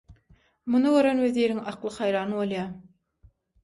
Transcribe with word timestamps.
Muny 0.75 0.93
gören 0.95 1.23
weziriň 1.27 1.63
akly 1.75 1.95
haýran 2.01 2.37
bolýar. 2.43 2.77